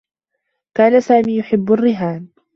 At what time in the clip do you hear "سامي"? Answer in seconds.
1.01-1.37